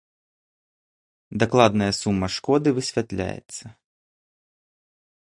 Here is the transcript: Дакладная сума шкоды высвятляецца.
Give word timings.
Дакладная 1.43 1.89
сума 2.01 2.27
шкоды 2.35 2.69
высвятляецца. 2.77 3.65